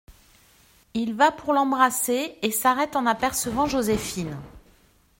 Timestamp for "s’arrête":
2.49-2.95